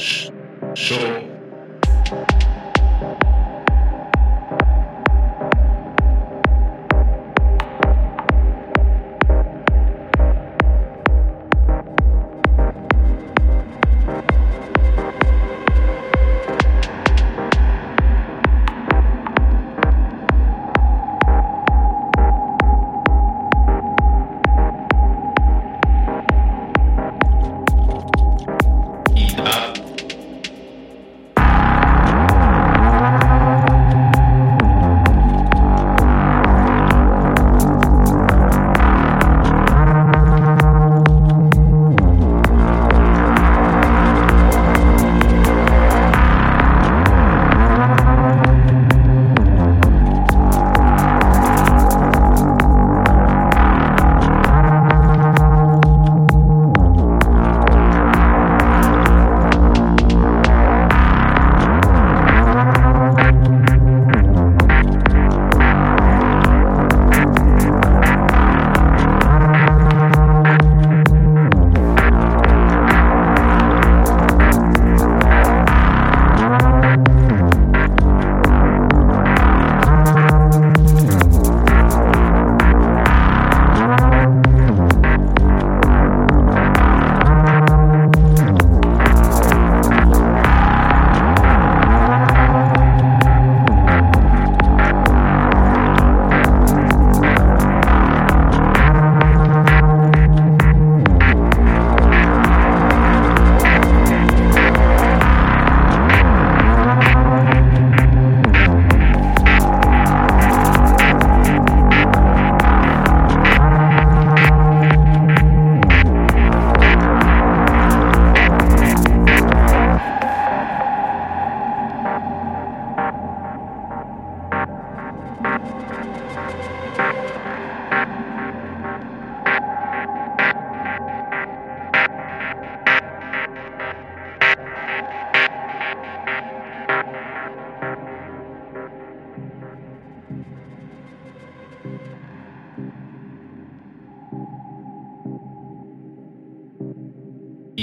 show. 0.00 0.30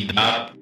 Eat 0.00 0.16
up. 0.16 0.59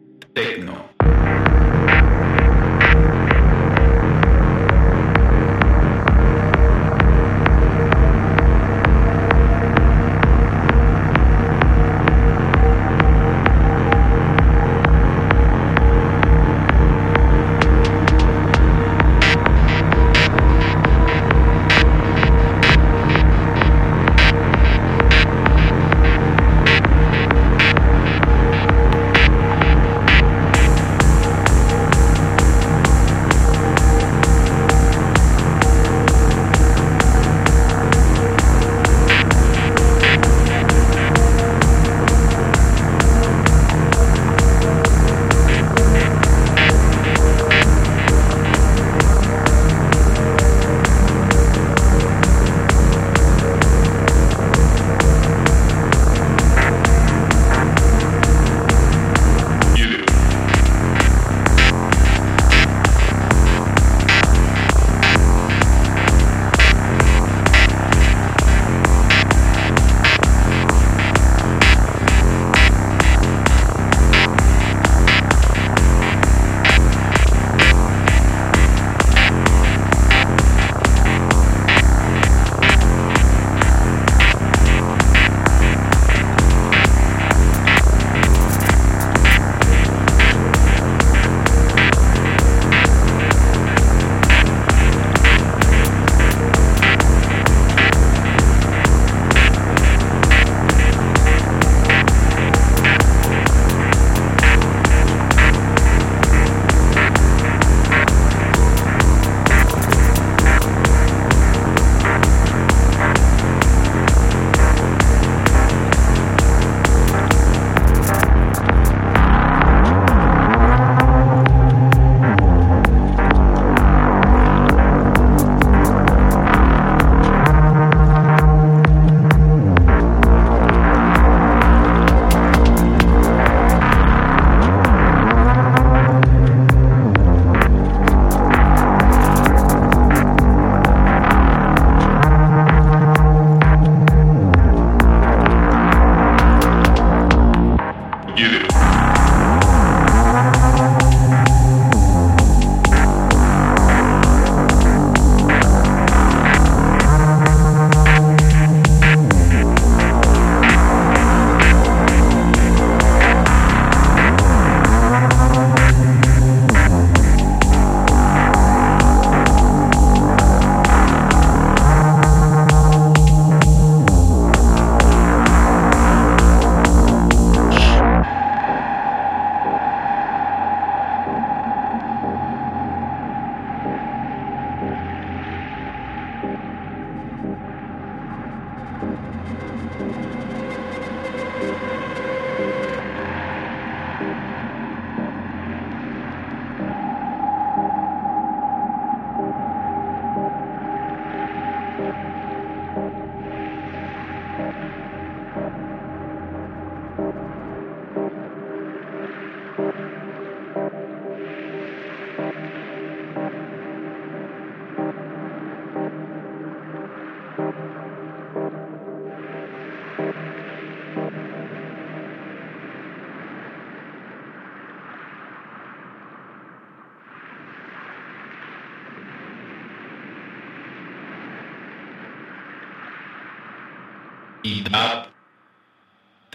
y 234.69 234.83
dub 234.83 235.29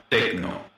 techno. 0.10 0.73